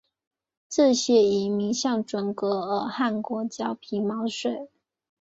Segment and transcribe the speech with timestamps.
[0.67, 3.75] 这些遗民向准噶尔汗国交毛
[4.25, 4.67] 皮税。